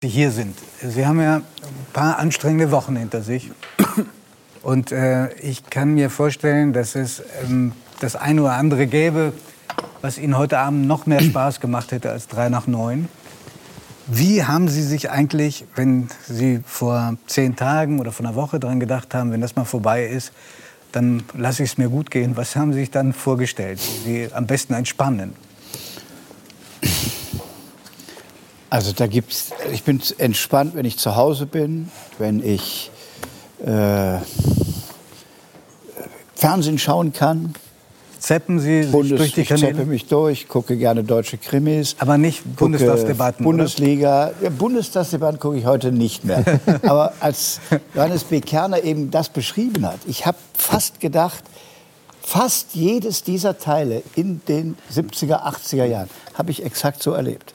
[0.00, 0.56] Sie hier sind.
[0.80, 1.42] Sie haben ja ein
[1.92, 3.50] paar anstrengende Wochen hinter sich.
[4.62, 9.32] Und äh, ich kann mir vorstellen, dass es ähm, das eine oder andere gäbe,
[10.00, 13.08] was Ihnen heute Abend noch mehr Spaß gemacht hätte als drei nach neun.
[14.06, 18.78] Wie haben Sie sich eigentlich, wenn Sie vor zehn Tagen oder vor einer Woche daran
[18.78, 20.30] gedacht haben, wenn das mal vorbei ist,
[20.92, 22.36] dann lasse ich es mir gut gehen.
[22.36, 25.32] Was haben Sie sich dann vorgestellt, wie Sie am besten entspannen?
[28.70, 32.90] Also da gibt's, ich bin entspannt, wenn ich zu Hause bin, wenn ich
[33.64, 34.18] äh,
[36.34, 37.54] Fernsehen schauen kann.
[38.18, 39.86] Zeppen Sie sich Bundes, durch die ich zeppe Kanäle?
[39.86, 41.96] mich durch, gucke gerne deutsche Krimis.
[41.98, 43.44] Aber nicht Bundestagsdebatten?
[43.44, 44.32] Bundesliga.
[44.42, 46.44] Ja, Bundestagsdebatten gucke ich heute nicht mehr.
[46.82, 47.60] Aber als
[47.94, 48.40] Johannes B.
[48.40, 51.44] Kerner eben das beschrieben hat, ich habe fast gedacht,
[52.20, 57.54] fast jedes dieser Teile in den 70er, 80er Jahren habe ich exakt so erlebt.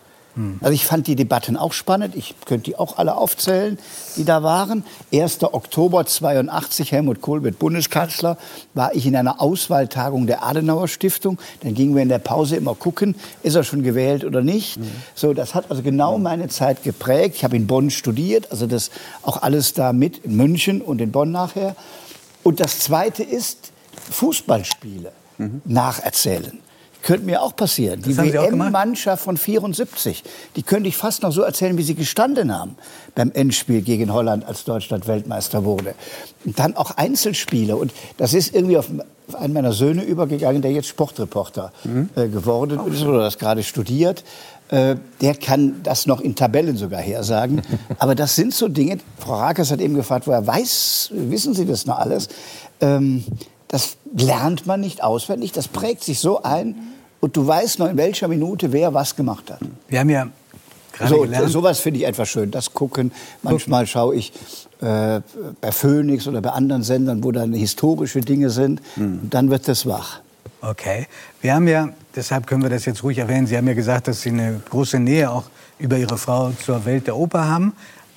[0.62, 2.16] Also ich fand die Debatten auch spannend.
[2.16, 3.78] Ich könnte die auch alle aufzählen,
[4.18, 4.84] die da waren.
[5.14, 5.44] 1.
[5.44, 8.38] Oktober 82, Helmut Kohl wird Bundeskanzler,
[8.74, 11.38] war ich in einer Auswahltagung der Adenauer Stiftung.
[11.62, 14.80] Dann gingen wir in der Pause immer gucken, ist er schon gewählt oder nicht.
[15.14, 17.36] So, das hat also genau meine Zeit geprägt.
[17.36, 18.90] Ich habe in Bonn studiert, also das
[19.22, 21.76] auch alles da mit in München und in Bonn nachher.
[22.42, 23.72] Und das Zweite ist
[24.12, 25.12] Fußballspiele
[25.66, 26.60] nacherzählen.
[27.04, 28.02] Könnte mir auch passieren.
[28.02, 28.18] Die?
[28.18, 30.24] WM-Mannschaft von 74,
[30.56, 32.78] die könnte ich fast noch so erzählen, wie sie gestanden haben
[33.14, 35.96] beim Endspiel gegen Holland, als Deutschland Weltmeister wurde.
[36.46, 37.76] Und dann auch Einzelspiele.
[37.76, 38.88] Und das ist irgendwie auf
[39.34, 41.72] einen meiner Söhne übergegangen, der jetzt Sportreporter
[42.16, 44.24] äh, geworden ist oder das gerade studiert.
[44.70, 47.62] Äh, der kann das noch in Tabellen sogar hersagen.
[48.00, 51.86] Aber das sind so Dinge, Frau Rakers hat eben gefragt, woher weiß, wissen Sie das
[51.86, 52.30] noch alles?
[52.80, 53.26] Ähm,
[53.68, 56.76] das lernt man nicht auswendig, das prägt sich so ein
[57.20, 59.60] und du weißt noch, in welcher Minute wer was gemacht hat.
[59.88, 60.28] Wir haben ja
[60.92, 63.12] gerade So, gelernt, sowas finde ich einfach schön, das Gucken.
[63.42, 64.34] Manchmal schaue ich
[64.82, 65.22] äh,
[65.62, 69.86] bei Phoenix oder bei anderen Sendern, wo dann historische Dinge sind und dann wird das
[69.86, 70.20] wach.
[70.62, 71.08] Okay.
[71.42, 74.22] Wir haben ja, deshalb können wir das jetzt ruhig erwähnen, Sie haben ja gesagt, dass
[74.22, 75.44] Sie eine große Nähe auch
[75.80, 77.74] über Ihre Frau zur Welt der Oper haben.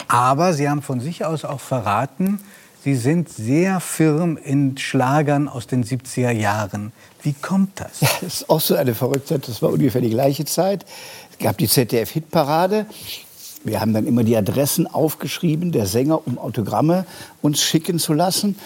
[0.09, 2.39] Aber Sie haben von sich aus auch verraten,
[2.87, 6.93] Sie sind sehr firm in Schlagern aus den 70er Jahren.
[7.21, 8.01] Wie kommt das?
[8.01, 9.49] Ja, das ist auch so eine Verrücktheit.
[9.49, 10.87] Das war ungefähr die gleiche Zeit.
[11.33, 12.87] Es gab die ZDF-Hitparade.
[13.65, 17.07] Wir haben dann immer die Adressen aufgeschrieben der Sänger, um Autogramme
[17.43, 18.57] uns schicken zu lassen.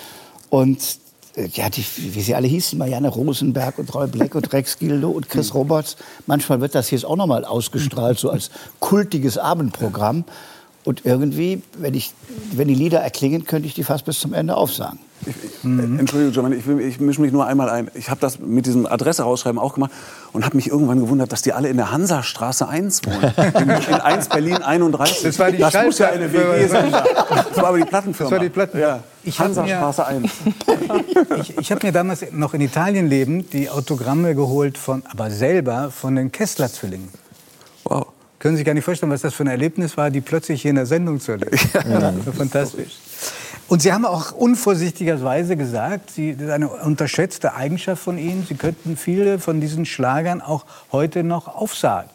[0.51, 0.99] Und
[1.37, 5.09] äh, ja, die, wie sie alle hießen, Marianne Rosenberg und Roy Black und Rex Gildo
[5.09, 5.97] und Chris Roberts.
[6.27, 10.27] Manchmal wird das jetzt auch noch mal ausgestrahlt, so als kultiges Abendprogramm.
[10.85, 12.13] Und irgendwie, wenn, ich,
[12.53, 14.99] wenn die Lieder erklingen, könnte ich die fast bis zum Ende aufsagen.
[15.63, 17.91] Entschuldigung, Giovanni, ich, ich mische mich nur einmal ein.
[17.93, 19.91] Ich habe das mit diesem Adresse rausschreiben auch gemacht
[20.33, 23.33] und habe mich irgendwann gewundert, dass die alle in der Hansastraße 1 wohnen.
[23.57, 25.23] In, in 1 Berlin 31.
[25.23, 26.91] Das war die das muss ja eine WG sein.
[26.91, 28.31] Das war aber die Plattenfirma.
[28.31, 29.01] Das war die Platten- Ja.
[29.23, 30.31] Ich Hansastraße 1.
[31.43, 35.91] Ich, ich habe mir damals noch in Italien lebend die Autogramme geholt, von, aber selber
[35.91, 37.09] von den Kessler-Zwillingen.
[38.41, 40.71] Können Sie sich gar nicht vorstellen, was das für ein Erlebnis war, die plötzlich hier
[40.71, 41.59] in der Sendung zu erleben.
[42.25, 42.99] So fantastisch.
[43.69, 48.55] Und Sie haben auch unvorsichtigerweise gesagt, Sie, das ist eine unterschätzte Eigenschaft von Ihnen, Sie
[48.55, 52.09] könnten viele von diesen Schlagern auch heute noch aufsagen,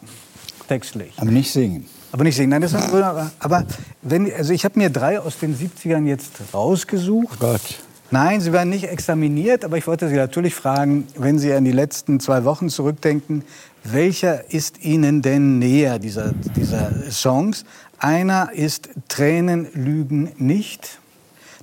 [0.66, 1.14] textlich.
[1.16, 1.86] Aber nicht singen.
[2.10, 3.30] Aber nicht singen, nein, das ist wunderbar.
[3.38, 3.64] Aber
[4.02, 7.38] wenn, also ich habe mir drei aus den 70ern jetzt rausgesucht.
[7.38, 7.62] Gott.
[8.10, 11.72] Nein, Sie werden nicht examiniert, aber ich wollte Sie natürlich fragen, wenn Sie an die
[11.72, 13.44] letzten zwei Wochen zurückdenken,
[13.82, 17.64] welcher ist Ihnen denn näher dieser, dieser Songs?
[17.98, 20.98] Einer ist Tränen lügen nicht,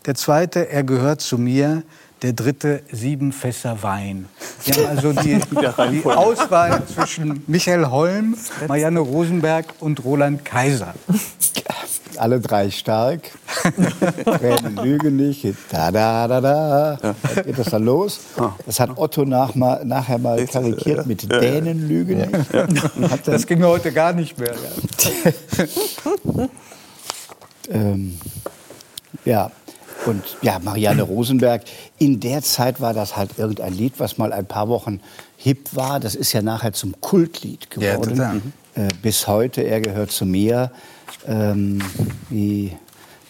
[0.05, 1.83] der zweite, er gehört zu mir,
[2.23, 4.27] der dritte, sieben Fässer Wein.
[4.65, 5.39] Wir haben also die,
[5.91, 8.35] die Auswahl zwischen Michael Holm,
[8.67, 10.93] Marianne Rosenberg und Roland Kaiser.
[12.17, 13.31] Alle drei stark.
[14.25, 15.46] Tränen lügen nicht.
[15.72, 16.97] Da, da, da, da.
[17.01, 18.19] Dann geht das dann los.
[18.66, 23.28] Das hat Otto nach, mal, nachher mal karikiert mit Dänen lügen nicht.
[23.28, 24.53] Das ging mir heute gar nicht mehr.
[24.53, 26.50] Ja.
[27.69, 28.19] ähm,
[29.25, 29.51] ja.
[30.06, 31.62] Und ja, Marianne Rosenberg,
[31.98, 35.00] in der Zeit war das halt irgendein Lied, was mal ein paar Wochen
[35.38, 36.01] hip war.
[36.01, 38.18] Das ist ja nachher zum Kultlied Ja, geworden.
[38.18, 38.42] total.
[38.75, 40.71] äh, bis heute, er gehört zu mir.
[41.25, 41.80] Ähm,
[42.30, 42.74] wie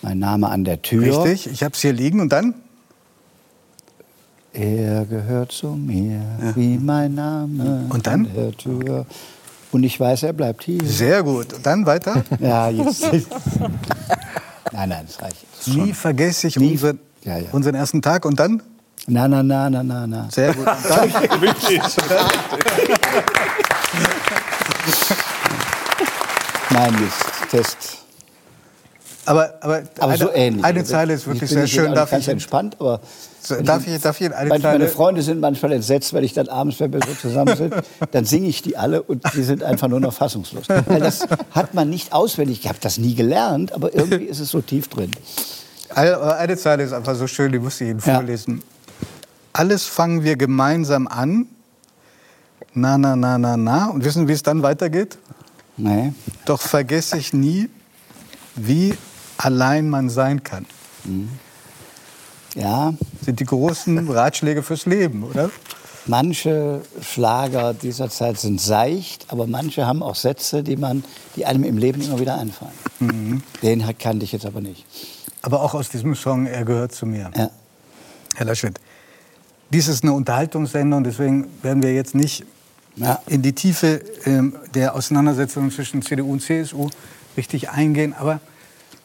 [0.03, 1.23] mein Name an der Tür.
[1.25, 2.53] Richtig, ich habe es hier liegen und dann?
[4.53, 6.21] Er gehört zu mir,
[6.55, 8.27] wie mein Name Und dann?
[8.27, 9.05] an der Tür.
[9.71, 10.79] Und ich weiß, er bleibt hier.
[10.85, 11.51] Sehr gut.
[11.53, 12.23] Und dann weiter?
[12.39, 13.01] Ja, jetzt.
[14.71, 15.37] nein, nein, das reicht.
[15.55, 15.67] jetzt.
[15.75, 17.45] Nie vergesse ich Nie- unseren, Ja, ja.
[17.51, 18.61] unseren ersten Tag und dann?
[19.07, 20.27] Na, na, na, na, na, na.
[20.31, 20.67] Sehr gut.
[20.67, 21.09] Dann?
[26.69, 28.02] Nein, jetzt Test.
[29.25, 30.63] Aber, aber, Aber eine, so ähnlich.
[30.65, 31.93] eine Also, Zeile ist ich wirklich sehr schön.
[31.95, 32.99] Darf ganz ich, entspannt, aber
[33.41, 34.87] So, darf ich, darf ich in eine meine Zeile...
[34.89, 37.73] Freunde sind manchmal entsetzt, wenn ich dann abends, wenn wir so zusammen sind,
[38.11, 40.67] dann singe ich die alle und die sind einfach nur noch fassungslos.
[40.67, 42.59] Weil das hat man nicht auswendig.
[42.61, 45.11] Ich habe das nie gelernt, aber irgendwie ist es so tief drin.
[45.95, 48.15] Eine eine Zeile ist einfach so schön, die muss ich Ihnen Ja.
[48.15, 48.61] vorlesen.
[49.53, 51.45] Alles fangen wir gemeinsam an.
[52.73, 53.85] Na, na, na, na, na.
[53.87, 55.17] Und wissen, wie es dann weitergeht?
[55.77, 56.11] Nee.
[56.45, 57.69] Doch vergesse ich nie,
[58.55, 58.95] wie
[59.43, 60.65] allein man sein kann.
[62.55, 65.49] Ja, Sind die großen Ratschläge fürs Leben, oder?
[66.05, 71.01] manche Schlager dieser Zeit sind seicht, aber manche haben auch Sätze, die, man,
[71.37, 72.73] die einem im Leben immer wieder einfallen.
[72.99, 73.43] Mhm.
[73.61, 74.85] Den kannte ich jetzt aber nicht.
[75.41, 77.31] Aber auch aus diesem Song Er gehört zu mir.
[77.37, 77.49] Ja.
[78.35, 78.77] Herr Laschet,
[79.71, 82.43] dies ist eine Unterhaltungssendung, deswegen werden wir jetzt nicht
[82.97, 83.19] Ja.
[83.27, 86.89] in die Tiefe ähm, der Auseinandersetzung zwischen CDU und CSU
[87.37, 88.13] richtig eingehen.
[88.13, 88.41] Aber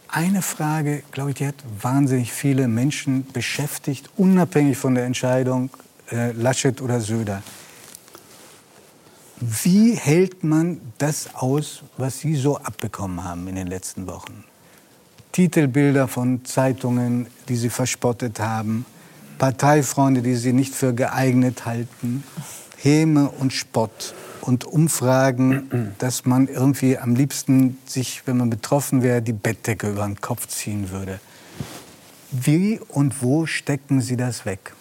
[0.08, 5.70] eine Frage, glaube ich, die hat wahnsinnig viele Menschen beschäftigt, unabhängig von der Entscheidung
[6.10, 7.42] äh, Laschet oder Söder.
[9.40, 14.44] Wie hält man das aus, was Sie so abbekommen haben in den letzten Wochen?
[15.32, 18.84] Titelbilder von Zeitungen, die Sie verspottet haben,
[19.38, 22.24] Parteifreunde, die Sie nicht für geeignet halten,
[22.80, 29.20] Häme und Spott und Umfragen, dass man irgendwie am liebsten sich, wenn man betroffen wäre,
[29.20, 31.20] die Bettdecke über den Kopf ziehen würde.
[32.30, 34.74] Wie und wo stecken Sie das weg?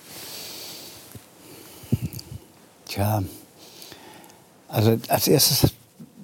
[2.86, 3.24] Tja,
[4.68, 5.74] also als erstes,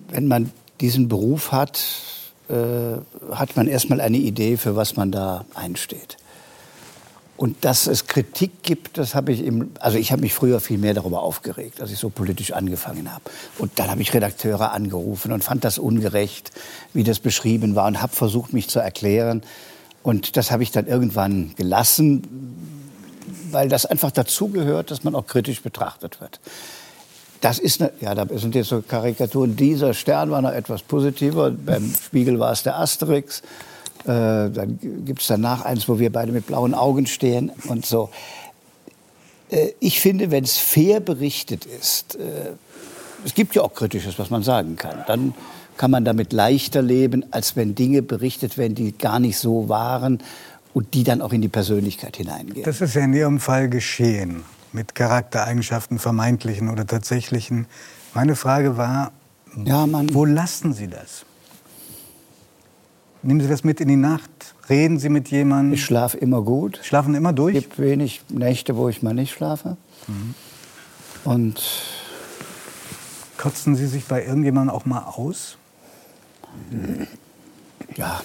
[0.09, 1.81] wenn man diesen Beruf hat,
[2.49, 6.17] äh, hat man erstmal eine Idee, für was man da einsteht.
[7.35, 10.77] Und dass es Kritik gibt, das habe ich im, also ich habe mich früher viel
[10.77, 13.23] mehr darüber aufgeregt, als ich so politisch angefangen habe.
[13.57, 16.51] Und dann habe ich Redakteure angerufen und fand das ungerecht,
[16.93, 19.41] wie das beschrieben war und habe versucht, mich zu erklären.
[20.03, 22.55] Und das habe ich dann irgendwann gelassen,
[23.49, 26.39] weil das einfach dazugehört, dass man auch kritisch betrachtet wird.
[27.41, 29.55] Das ist eine, ja, da sind jetzt so Karikaturen.
[29.55, 31.51] Dieser Stern war noch etwas positiver.
[31.51, 33.41] Beim Spiegel war es der Asterix.
[34.05, 38.09] Äh, dann gibt es danach eins, wo wir beide mit blauen Augen stehen und so.
[39.49, 42.51] Äh, ich finde, wenn es fair berichtet ist, äh,
[43.25, 45.33] es gibt ja auch Kritisches, was man sagen kann, dann
[45.77, 50.19] kann man damit leichter leben, als wenn Dinge berichtet werden, die gar nicht so waren
[50.73, 52.65] und die dann auch in die Persönlichkeit hineingehen.
[52.65, 57.67] Das ist ja in Ihrem Fall geschehen, mit Charaktereigenschaften, vermeintlichen oder tatsächlichen.
[58.13, 59.11] Meine Frage war,
[59.63, 61.25] Ja, wo lassen Sie das?
[63.23, 64.29] Nehmen Sie das mit in die Nacht?
[64.69, 65.73] Reden Sie mit jemandem?
[65.73, 66.79] Ich schlafe immer gut.
[66.83, 67.53] Schlafen immer Es durch?
[67.53, 69.77] gibt wenig Nächte, wo ich mal nicht schlafe.
[71.23, 71.61] Und
[73.37, 75.57] Kotzen Sie sich bei irgendjemandem auch mal aus?
[77.95, 78.21] ja,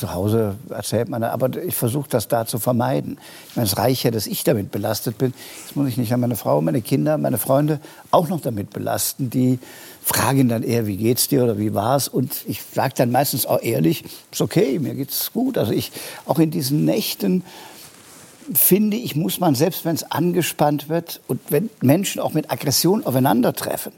[0.00, 3.18] zu Hause erzählt man, aber ich versuche das da zu vermeiden.
[3.50, 5.32] Ich meine, es reicht ja, dass ich damit belastet bin.
[5.62, 7.80] Jetzt muss ich nicht an meine Frau, meine Kinder, meine Freunde
[8.10, 9.30] auch noch damit belasten.
[9.30, 9.58] Die
[10.02, 12.08] fragen dann eher, wie geht's dir oder wie war's?
[12.08, 15.58] Und ich sage dann meistens auch ehrlich, ist okay, mir geht's gut.
[15.58, 15.92] Also ich,
[16.24, 17.44] auch in diesen Nächten,
[18.54, 23.04] finde ich, muss man, selbst wenn es angespannt wird und wenn Menschen auch mit Aggression
[23.04, 23.92] aufeinandertreffen,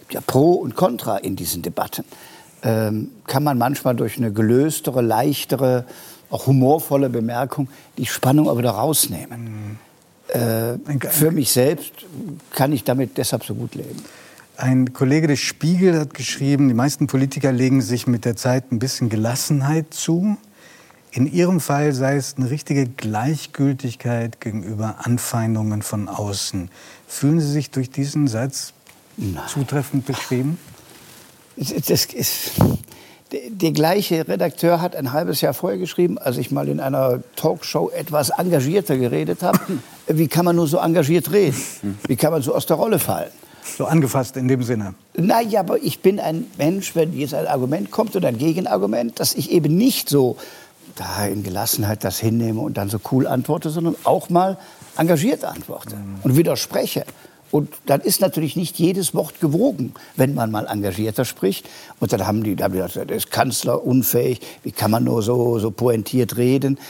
[0.00, 2.04] gibt ja Pro und Contra in diesen Debatten,
[2.64, 5.84] ähm, kann man manchmal durch eine gelöstere, leichtere,
[6.30, 9.78] auch humorvolle Bemerkung die Spannung aber wieder rausnehmen.
[10.28, 10.78] Äh,
[11.10, 11.92] für mich selbst
[12.50, 14.02] kann ich damit deshalb so gut leben.
[14.56, 18.78] Ein Kollege des Spiegel hat geschrieben, die meisten Politiker legen sich mit der Zeit ein
[18.78, 20.36] bisschen Gelassenheit zu.
[21.10, 26.70] In Ihrem Fall sei es eine richtige Gleichgültigkeit gegenüber Anfeindungen von außen.
[27.06, 28.72] Fühlen Sie sich durch diesen Satz
[29.48, 30.58] zutreffend beschrieben?
[31.56, 32.52] Das ist,
[33.32, 37.90] der, gleiche Redakteur hat ein halbes Jahr vorher geschrieben, als ich mal in einer Talkshow
[37.90, 39.58] etwas engagierter geredet habe.
[40.06, 41.56] Wie kann man nur so engagiert reden?
[42.06, 43.30] Wie kann man so aus der Rolle fallen?
[43.76, 44.94] So angefasst in dem Sinne.
[45.16, 49.34] Naja, aber ich bin ein Mensch, wenn jetzt ein Argument kommt oder ein Gegenargument, dass
[49.34, 50.36] ich eben nicht so
[50.96, 54.58] da in Gelassenheit das hinnehme und dann so cool antworte, sondern auch mal
[54.96, 57.04] engagiert antworte und widerspreche.
[57.54, 61.68] Und dann ist natürlich nicht jedes Wort gewogen, wenn man mal engagierter spricht.
[62.00, 65.04] Und dann haben die, da haben die gesagt, der ist Kanzler unfähig, wie kann man
[65.04, 66.80] nur so, so pointiert reden?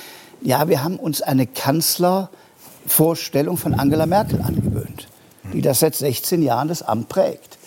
[0.41, 5.09] Ja, wir haben uns eine Kanzlervorstellung von Angela Merkel angewöhnt,
[5.53, 7.59] die das seit 16 Jahren das Amt prägt.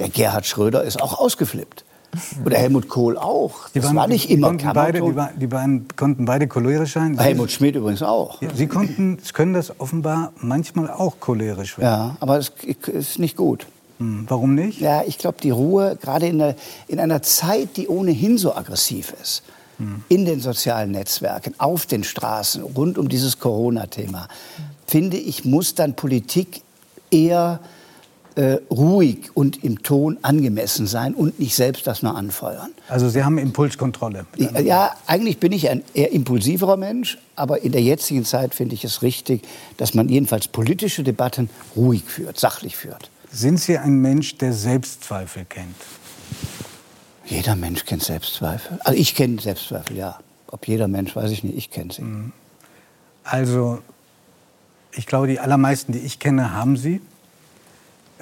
[0.00, 1.84] Der Gerhard Schröder ist auch ausgeflippt.
[2.44, 3.68] Oder Helmut Kohl auch.
[3.74, 7.16] Das war nicht die immer konnten beide, die, wa- die beiden konnten beide cholerisch sein.
[7.16, 8.38] Sie- Helmut Schmidt übrigens auch.
[8.54, 11.86] Sie konnten, können das offenbar manchmal auch cholerisch werden.
[11.88, 12.52] Ja, aber es
[12.92, 13.66] ist nicht gut.
[13.98, 14.80] Hm, Warum nicht?
[14.80, 16.56] Ja, ich glaube, die Ruhe, gerade in, der,
[16.88, 19.42] in einer Zeit, die ohnehin so aggressiv ist,
[19.78, 20.02] mhm.
[20.08, 24.28] in den sozialen Netzwerken, auf den Straßen, rund um dieses Corona-Thema,
[24.86, 26.62] finde ich, muss dann Politik
[27.10, 27.60] eher
[28.36, 32.70] äh, ruhig und im Ton angemessen sein und nicht selbst das nur anfeuern.
[32.88, 34.26] Also Sie haben Impulskontrolle.
[34.36, 38.84] Ja, eigentlich bin ich ein eher impulsiverer Mensch, aber in der jetzigen Zeit finde ich
[38.84, 39.42] es richtig,
[39.76, 43.10] dass man jedenfalls politische Debatten ruhig führt, sachlich führt.
[43.30, 45.76] Sind Sie ein Mensch, der Selbstzweifel kennt?
[47.24, 48.78] Jeder Mensch kennt Selbstzweifel.
[48.84, 50.18] Also ich kenne Selbstzweifel, ja.
[50.48, 51.56] Ob jeder Mensch, weiß ich nicht.
[51.56, 52.02] Ich kenne sie.
[52.02, 52.32] Mhm.
[53.24, 53.78] Also,
[54.92, 57.00] ich glaube, die allermeisten, die ich kenne, haben sie.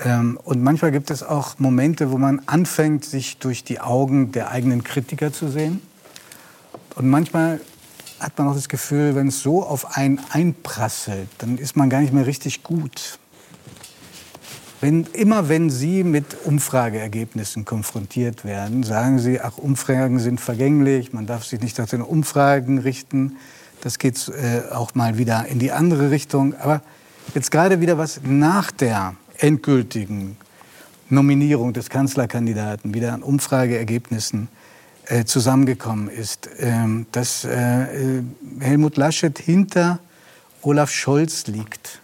[0.04, 4.50] Ähm, und manchmal gibt es auch Momente, wo man anfängt, sich durch die Augen der
[4.50, 5.80] eigenen Kritiker zu sehen.
[6.97, 7.61] Und manchmal
[8.19, 12.00] hat man auch das Gefühl, wenn es so auf einen einprasselt, dann ist man gar
[12.00, 13.19] nicht mehr richtig gut.
[14.83, 21.26] Wenn, immer wenn Sie mit Umfrageergebnissen konfrontiert werden, sagen Sie, ach, Umfragen sind vergänglich, man
[21.26, 23.37] darf sich nicht nach den Umfragen richten.
[23.83, 26.54] Das geht äh, auch mal wieder in die andere Richtung.
[26.59, 26.80] Aber
[27.35, 30.37] jetzt gerade wieder was nach der endgültigen
[31.09, 34.49] Nominierung des Kanzlerkandidaten wieder an Umfrageergebnissen
[35.06, 38.23] äh, zusammengekommen ist, ähm, dass äh, äh,
[38.61, 39.99] Helmut Laschet hinter
[40.62, 42.00] Olaf Scholz liegt.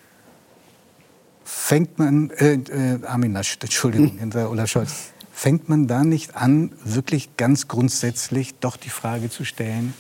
[1.44, 6.72] Fängt man, äh, äh Armin Laschet, Entschuldigung, hinter Olaf Scholz, fängt man da nicht an,
[6.82, 9.94] wirklich ganz grundsätzlich doch die Frage zu stellen,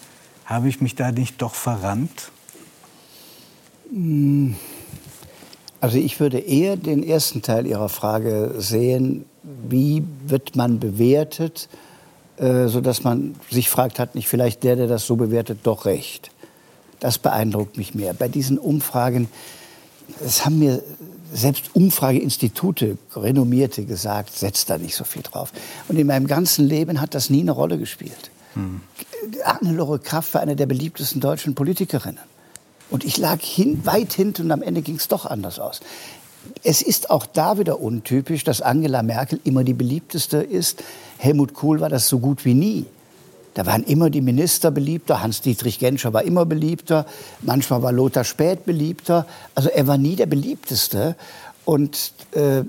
[0.44, 2.32] habe ich mich da nicht doch verrannt?
[3.92, 4.56] Hm.
[5.86, 11.68] Also ich würde eher den ersten Teil Ihrer Frage sehen, wie wird man bewertet,
[12.38, 16.32] äh, sodass man sich fragt, hat nicht vielleicht der, der das so bewertet, doch recht.
[16.98, 18.14] Das beeindruckt mich mehr.
[18.14, 19.28] Bei diesen Umfragen,
[20.24, 20.82] es haben mir
[21.32, 25.52] selbst Umfrageinstitute, renommierte, gesagt, setzt da nicht so viel drauf.
[25.86, 28.32] Und in meinem ganzen Leben hat das nie eine Rolle gespielt.
[28.54, 28.80] Hm.
[29.44, 32.18] Annelore Kraft war eine der beliebtesten deutschen Politikerinnen.
[32.90, 35.80] Und ich lag hin, weit hinten und am Ende ging es doch anders aus.
[36.62, 40.82] Es ist auch da wieder untypisch, dass Angela Merkel immer die beliebteste ist.
[41.18, 42.86] Helmut Kohl war das so gut wie nie.
[43.54, 47.06] Da waren immer die Minister beliebter, Hans-Dietrich Genscher war immer beliebter,
[47.40, 49.26] manchmal war Lothar Späth beliebter.
[49.54, 51.16] Also er war nie der beliebteste.
[51.64, 52.64] Und äh,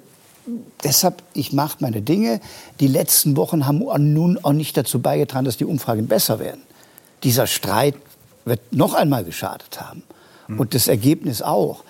[0.83, 2.39] deshalb, ich mache meine Dinge.
[2.79, 3.83] Die letzten Wochen haben
[4.13, 6.61] nun auch nicht dazu beigetragen, dass die Umfragen besser werden.
[7.23, 7.95] Dieser Streit
[8.47, 10.03] wird noch einmal geschadet haben.
[10.47, 10.59] Hm.
[10.59, 11.83] Und das Ergebnis auch.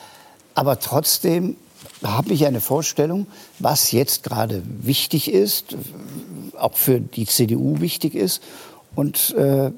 [0.56, 1.56] Aber trotzdem
[2.04, 3.28] habe ich eine Vorstellung,
[3.60, 5.76] was jetzt gerade wichtig ist,
[6.58, 8.42] auch für die CDU wichtig ist.
[8.96, 9.72] Und äh,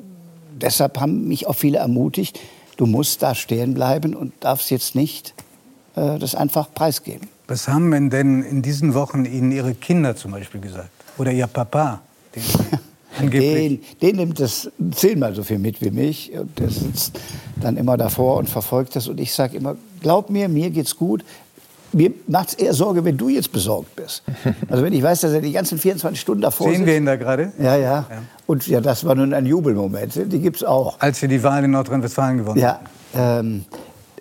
[0.51, 2.39] deshalb haben mich auch viele ermutigt,
[2.77, 5.33] du musst da stehen bleiben und darfst jetzt nicht
[5.95, 7.27] äh, das einfach preisgeben.
[7.47, 10.91] Was haben denn in diesen Wochen Ihnen Ihre Kinder zum Beispiel gesagt?
[11.17, 12.01] Oder Ihr Papa?
[13.19, 16.31] Den, den, nimmt das zehnmal so viel mit wie mich.
[16.33, 17.19] Und der sitzt
[17.61, 19.07] dann immer davor und verfolgt das.
[19.07, 21.23] Und ich sage immer, glaub mir, mir geht's gut.
[21.91, 24.23] Mir macht es eher Sorge, wenn du jetzt besorgt bist.
[24.69, 26.87] Also wenn ich weiß, dass er die ganzen 24 Stunden davor Sehen sitzt.
[26.87, 27.51] wir ihn da gerade?
[27.57, 30.13] Ja, ja, ja, Und ja, das war nun ein Jubelmoment.
[30.31, 30.99] Die gibt es auch.
[30.99, 32.85] Als wir die Wahl in Nordrhein-Westfalen gewonnen haben.
[33.15, 33.65] Ja, ähm,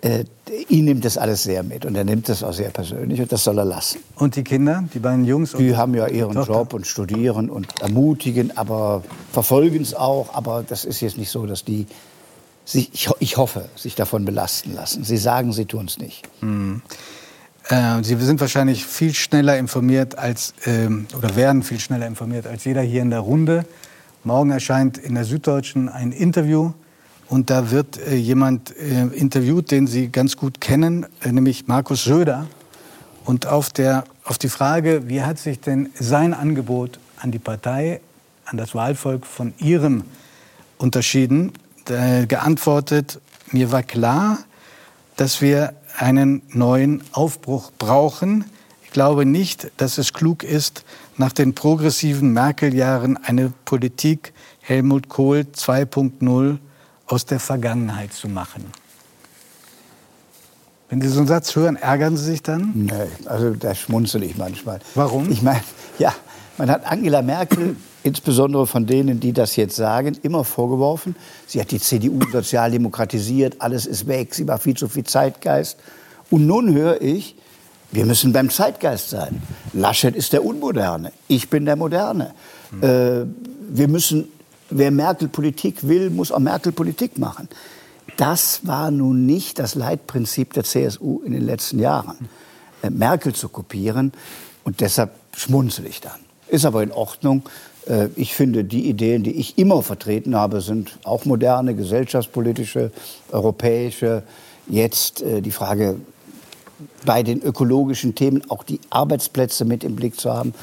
[0.01, 0.23] äh,
[0.69, 3.43] ihn nimmt das alles sehr mit und er nimmt das auch sehr persönlich und das
[3.43, 3.99] soll er lassen.
[4.15, 5.53] Und die Kinder, die beiden Jungs?
[5.53, 10.33] Die haben ja ihren Job und studieren und ermutigen, aber verfolgen es auch.
[10.33, 11.87] Aber das ist jetzt nicht so, dass die
[12.65, 15.03] sich, ich, ich hoffe, sich davon belasten lassen.
[15.03, 16.27] Sie sagen, sie tun es nicht.
[16.41, 16.81] Mhm.
[17.67, 22.63] Äh, sie sind wahrscheinlich viel schneller informiert als, ähm, oder werden viel schneller informiert als
[22.65, 23.65] jeder hier in der Runde.
[24.23, 26.73] Morgen erscheint in der Süddeutschen ein Interview
[27.29, 32.03] und da wird äh, jemand äh, interviewt, den Sie ganz gut kennen, äh, nämlich Markus
[32.03, 32.47] Söder.
[33.23, 38.01] Und auf, der, auf die Frage, wie hat sich denn sein Angebot an die Partei,
[38.45, 40.03] an das Wahlvolk von Ihrem
[40.79, 41.51] unterschieden,
[41.87, 43.19] äh, geantwortet,
[43.51, 44.39] mir war klar,
[45.15, 48.45] dass wir einen neuen Aufbruch brauchen.
[48.83, 50.83] Ich glaube nicht, dass es klug ist,
[51.17, 56.57] nach den progressiven Merkel-Jahren eine Politik Helmut Kohl 2.0
[57.09, 58.65] aus der Vergangenheit zu machen.
[60.89, 62.71] Wenn Sie so einen Satz hören, ärgern Sie sich dann?
[62.73, 62.93] Nee,
[63.25, 64.79] also da schmunzel ich manchmal.
[64.95, 65.29] Warum?
[65.31, 65.61] Ich meine,
[65.99, 66.13] ja,
[66.57, 71.71] man hat Angela Merkel, insbesondere von denen, die das jetzt sagen, immer vorgeworfen, sie hat
[71.71, 75.77] die CDU sozialdemokratisiert, alles ist weg, sie war viel zu viel Zeitgeist.
[76.31, 77.35] Und nun höre ich,
[77.91, 79.41] wir müssen beim Zeitgeist sein.
[79.73, 82.33] Laschet ist der Unmoderne, ich bin der Moderne.
[82.71, 82.83] Hm.
[82.83, 83.25] Äh,
[83.71, 84.27] wir müssen
[84.69, 87.47] wer Merkel Politik will, muss auch Merkel Politik machen.
[88.17, 92.29] Das war nun nicht das Leitprinzip der CSU in den letzten Jahren,
[92.81, 94.11] äh, Merkel zu kopieren.
[94.63, 96.19] Und deshalb schmunzel ich dann.
[96.47, 97.43] Ist aber in Ordnung.
[97.87, 102.91] Äh, ich finde, die Ideen, die ich immer vertreten habe, sind auch moderne, gesellschaftspolitische,
[103.31, 104.23] europäische.
[104.67, 105.95] Jetzt äh, die Frage,
[107.05, 110.53] bei den ökologischen Themen auch die Arbeitsplätze mit im Blick zu haben,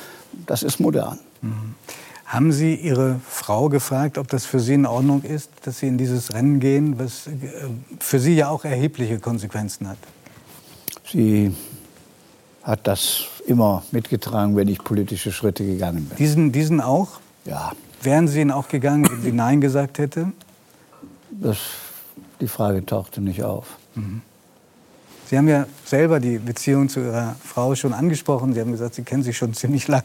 [0.47, 1.19] das ist modern.
[1.43, 1.75] Mhm.
[2.27, 5.97] Haben Sie Ihre Frau gefragt, ob das für Sie in Ordnung ist, dass Sie in
[5.97, 7.33] dieses Rennen gehen, was äh,
[8.01, 9.99] für Sie ja auch erhebliche Konsequenzen hat?
[11.11, 11.55] Sie
[12.65, 16.19] hat das immer mitgetragen, wenn ich politische Schritte gegangen bin.
[16.19, 17.21] Diesen, diesen auch?
[17.45, 17.73] Ja.
[18.03, 20.33] Wären Sie ihn auch gegangen, wenn sie Nein gesagt hätte?
[21.31, 21.59] Das,
[22.41, 23.67] die Frage tauchte nicht auf.
[23.95, 24.23] Mhm.
[25.29, 28.53] Sie haben ja selber die Beziehung zu Ihrer Frau schon angesprochen.
[28.53, 30.05] Sie haben gesagt, Sie kennen sich schon ziemlich lang.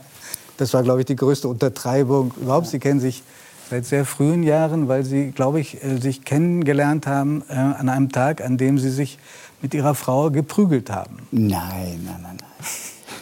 [0.62, 2.68] Das war, glaube ich, die größte Untertreibung überhaupt.
[2.68, 3.24] Sie kennen sich
[3.72, 8.12] seit sehr frühen Jahren, weil Sie, glaube ich, äh, sich kennengelernt haben äh, an einem
[8.12, 9.18] Tag, an dem Sie sich
[9.64, 11.18] mit Ihrer Frau geprügelt haben.
[11.32, 12.38] Nein, nein, nein, nein.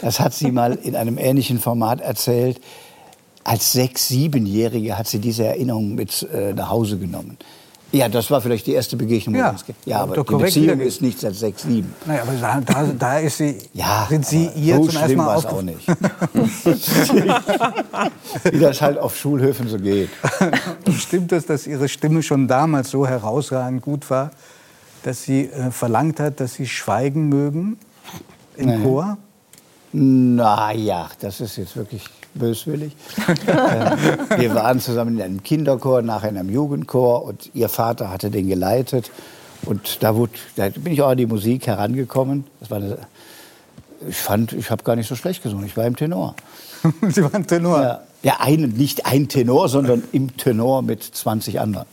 [0.01, 2.59] Das hat sie mal in einem ähnlichen Format erzählt.
[3.45, 7.37] Als sechs-, siebenjährige hat sie diese Erinnerung mit äh, nach Hause genommen.
[7.91, 9.35] Ja, das war vielleicht die erste Begegnung.
[9.35, 9.55] Ja,
[9.85, 11.93] ja aber die Beziehung ist nicht seit sechs, sieben.
[12.05, 15.35] Naja, aber da, da, da ist sie, ja, sind Sie ihr so zum ersten Mal
[15.35, 15.87] auch nicht.
[18.51, 20.09] Wie das halt auf Schulhöfen so geht.
[20.97, 24.31] Stimmt es, dass Ihre Stimme schon damals so herausragend gut war,
[25.03, 27.79] dass sie äh, verlangt hat, dass Sie schweigen mögen
[28.55, 28.83] im nee.
[28.83, 29.17] Chor?
[29.91, 32.03] Na ja, das ist jetzt wirklich
[32.35, 32.93] böswillig.
[33.47, 38.29] äh, wir waren zusammen in einem Kinderchor, nachher in einem Jugendchor und ihr Vater hatte
[38.29, 39.11] den geleitet.
[39.65, 42.45] Und da, wurde, da bin ich auch an die Musik herangekommen.
[42.59, 42.97] Das war eine,
[44.07, 45.65] ich fand, ich habe gar nicht so schlecht gesungen.
[45.65, 46.35] Ich war im Tenor.
[47.09, 47.81] Sie waren Tenor?
[47.81, 51.87] Ja, ja ein, nicht ein Tenor, sondern im Tenor mit 20 anderen,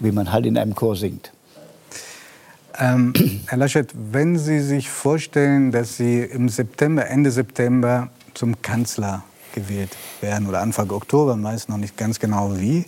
[0.00, 1.32] wie man halt in einem Chor singt.
[2.80, 3.12] Ähm,
[3.46, 9.22] Herr Laschet, wenn Sie sich vorstellen, dass Sie im September, Ende September zum Kanzler
[9.54, 12.86] gewählt werden oder Anfang Oktober, meist noch nicht ganz genau wie,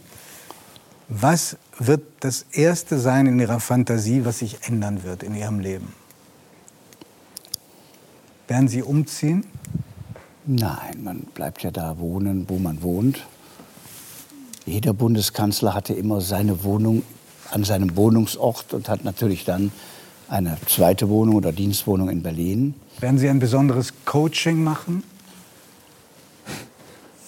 [1.08, 5.92] was wird das Erste sein in Ihrer Fantasie, was sich ändern wird in Ihrem Leben?
[8.48, 9.44] Werden Sie umziehen?
[10.46, 13.26] Nein, man bleibt ja da wohnen, wo man wohnt.
[14.64, 17.02] Jeder Bundeskanzler hatte immer seine Wohnung
[17.52, 19.72] an seinem Wohnungsort und hat natürlich dann
[20.28, 22.74] eine zweite Wohnung oder Dienstwohnung in Berlin.
[23.00, 25.02] Werden Sie ein besonderes Coaching machen?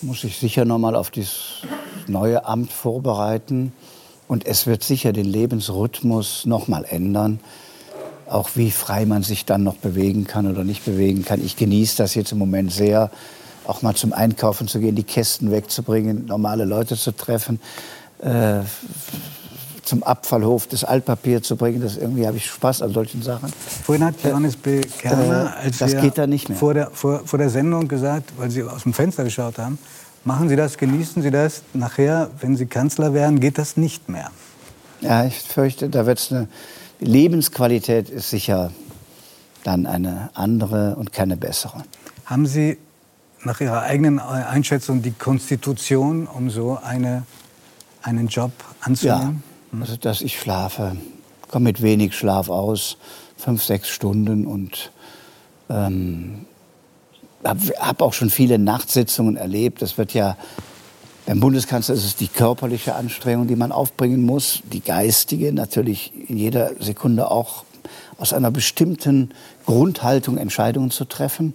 [0.01, 1.63] Muss ich sicher noch mal auf dieses
[2.09, 3.73] neue Amt vorbereiten.
[4.27, 7.41] Und es wird sicher den Lebensrhythmus noch mal ändern.
[8.27, 11.45] Auch wie frei man sich dann noch bewegen kann oder nicht bewegen kann.
[11.45, 13.11] Ich genieße das jetzt im Moment sehr,
[13.67, 17.61] auch mal zum Einkaufen zu gehen, die Kästen wegzubringen, normale Leute zu treffen.
[18.21, 18.61] Äh,
[19.85, 21.81] zum Abfallhof das Altpapier zu bringen.
[21.81, 23.53] Das irgendwie habe ich Spaß an solchen Sachen.
[23.85, 24.81] Vorhin hat Johannes B.
[24.99, 26.27] Kerner, äh, als das geht da.
[26.55, 29.79] Vor der, vor, vor der Sendung gesagt, weil Sie aus dem Fenster geschaut haben,
[30.25, 31.63] machen Sie das, genießen Sie das.
[31.73, 34.31] Nachher, wenn Sie Kanzler werden, geht das nicht mehr.
[35.01, 36.49] Ja, ich fürchte, da wird es eine
[37.01, 38.71] Lebensqualität ist sicher
[39.65, 41.85] dann eine andere und keine bessere.
[42.25, 42.79] Haben Sie
[43.43, 47.25] nach Ihrer eigenen Einschätzung die Konstitution, um so eine,
[48.03, 49.43] einen Job anzunehmen?
[49.47, 49.54] Ja.
[49.81, 50.97] Also, dass ich schlafe,
[51.49, 52.97] komme mit wenig Schlaf aus,
[53.37, 54.93] fünf, sechs Stunden und
[55.69, 56.47] ähm,
[57.45, 59.83] habe hab auch schon viele Nachtsitzungen erlebt.
[59.83, 60.37] Das wird ja
[61.27, 66.37] beim Bundeskanzler ist es die körperliche Anstrengung, die man aufbringen muss, die geistige natürlich in
[66.37, 67.65] jeder Sekunde auch
[68.19, 69.31] aus einer bestimmten
[69.65, 71.55] Grundhaltung Entscheidungen zu treffen.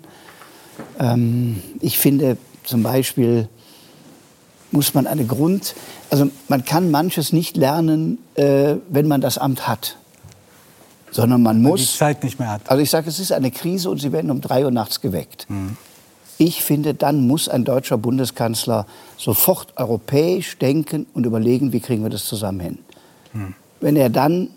[0.99, 3.47] Ähm, ich finde zum Beispiel
[4.71, 5.75] muss man eine Grund,
[6.10, 9.97] also man kann manches nicht lernen, äh, wenn man das Amt hat,
[11.12, 11.79] sondern man muss.
[11.82, 12.62] Die Zeit nicht mehr hat.
[12.69, 15.47] Also ich sage, es ist eine Krise und Sie werden um drei Uhr nachts geweckt.
[15.49, 15.77] Mhm.
[16.38, 18.86] Ich finde, dann muss ein deutscher Bundeskanzler
[19.17, 22.79] sofort europäisch denken und überlegen, wie kriegen wir das zusammen hin.
[23.34, 23.55] Mhm.
[23.82, 24.49] Wenn er dann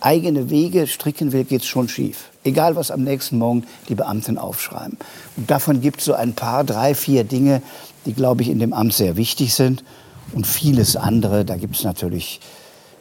[0.00, 2.30] eigene Wege stricken will, geht es schon schief.
[2.44, 4.96] Egal, was am nächsten Morgen die Beamten aufschreiben.
[5.36, 7.62] Und davon gibt es so ein paar, drei, vier Dinge,
[8.06, 9.84] die, glaube ich, in dem Amt sehr wichtig sind.
[10.32, 12.40] Und vieles andere, da gibt es natürlich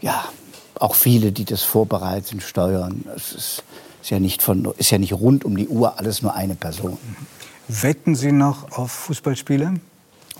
[0.01, 0.23] ja,
[0.79, 3.05] auch viele, die das vorbereiten, steuern.
[3.15, 3.63] Es ist,
[4.01, 6.97] ist, ja nicht von, ist ja nicht rund um die Uhr alles nur eine Person.
[7.67, 9.75] Wetten Sie noch auf Fußballspiele?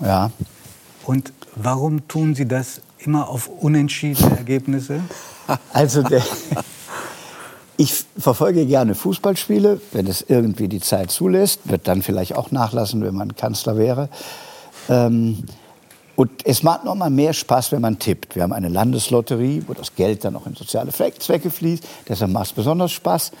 [0.00, 0.30] Ja.
[1.04, 5.00] Und warum tun Sie das immer auf unentschiedene Ergebnisse?
[5.72, 6.22] Also der,
[7.76, 13.02] ich verfolge gerne Fußballspiele, wenn es irgendwie die Zeit zulässt, wird dann vielleicht auch nachlassen,
[13.02, 14.10] wenn man Kanzler wäre.
[14.88, 15.42] Ähm,
[16.14, 18.36] und es macht noch mal mehr Spaß, wenn man tippt.
[18.36, 21.82] Wir haben eine Landeslotterie, wo das Geld dann auch in soziale Zwecke fließt.
[22.08, 23.32] Deshalb macht es besonders Spaß.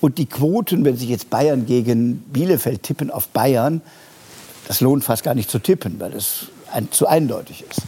[0.00, 3.80] Und die Quoten, wenn sich jetzt Bayern gegen Bielefeld tippen auf Bayern,
[4.66, 7.80] das lohnt fast gar nicht zu tippen, weil es ein, zu eindeutig ist.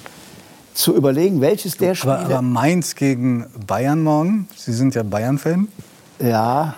[0.80, 2.16] Zu überlegen, welches der Spiele...
[2.16, 5.68] Aber, aber Mainz gegen Bayern morgen, Sie sind ja Bayern-Fan.
[6.20, 6.74] Ja,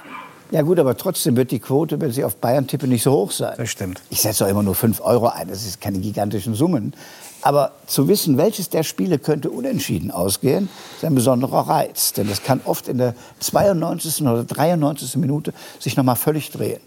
[0.51, 3.31] ja gut, aber trotzdem wird die Quote, wenn Sie auf Bayern tippen, nicht so hoch
[3.31, 3.55] sein.
[3.57, 4.03] Das stimmt.
[4.11, 6.95] Ich setze auch immer nur 5 Euro ein, das sind keine gigantischen Summen.
[7.43, 12.13] Aber zu wissen, welches der Spiele könnte unentschieden ausgehen, ist ein besonderer Reiz.
[12.13, 14.23] Denn das kann oft in der 92.
[14.23, 15.15] oder 93.
[15.19, 16.81] Minute sich noch mal völlig drehen.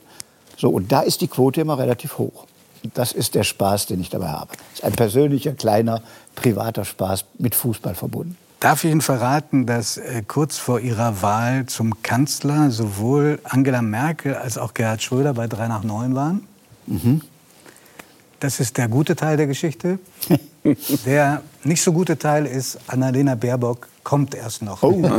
[0.57, 2.45] So, und da ist die Quote immer relativ hoch.
[2.93, 4.51] Das ist der Spaß, den ich dabei habe.
[4.55, 6.01] Das ist ein persönlicher, kleiner,
[6.35, 8.37] privater Spaß mit Fußball verbunden.
[8.59, 14.35] Darf ich Ihnen verraten, dass äh, kurz vor Ihrer Wahl zum Kanzler sowohl Angela Merkel
[14.35, 16.47] als auch Gerhard Schröder bei 3 nach 9 waren?
[16.87, 17.21] Mhm.
[18.39, 19.99] Das ist der gute Teil der Geschichte.
[21.05, 24.83] der nicht so gute Teil ist, Annalena Baerbock kommt erst noch.
[24.83, 25.01] Oh.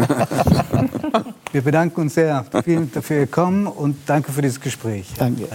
[1.52, 2.44] Wir bedanken uns sehr.
[2.64, 5.12] Vielen Dank für Ihr Kommen und danke für dieses Gespräch.
[5.18, 5.48] Danke.